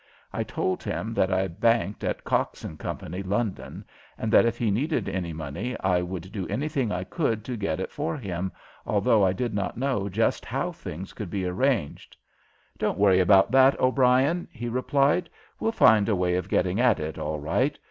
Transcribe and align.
I 0.33 0.41
told 0.43 0.81
him 0.81 1.13
that 1.13 1.31
I 1.31 1.47
banked 1.47 2.03
at 2.03 2.23
Cox 2.23 2.65
& 2.73 2.77
Co., 2.79 2.97
London, 3.23 3.85
and 4.17 4.33
that 4.33 4.47
if 4.47 4.57
he 4.57 4.71
needed 4.71 5.07
any 5.07 5.31
money 5.31 5.77
I 5.79 6.01
would 6.01 6.31
do 6.31 6.47
anything 6.47 6.91
I 6.91 7.03
could 7.03 7.45
to 7.45 7.55
get 7.55 7.79
it 7.79 7.91
for 7.91 8.17
him, 8.17 8.51
although 8.83 9.23
I 9.23 9.31
did 9.31 9.53
not 9.53 9.77
know 9.77 10.09
just 10.09 10.43
how 10.43 10.71
such 10.71 10.81
things 10.81 11.13
could 11.13 11.29
be 11.29 11.45
arranged. 11.45 12.17
"Don't 12.79 12.97
worry 12.97 13.19
about 13.19 13.51
that, 13.51 13.79
O'Brien," 13.79 14.47
he 14.51 14.67
replied. 14.69 15.29
"We'll 15.59 15.71
find 15.71 16.09
a 16.09 16.15
way 16.15 16.33
of 16.33 16.49
getting 16.49 16.79
at 16.79 16.99
it, 16.99 17.19
all 17.19 17.39
right. 17.39 17.77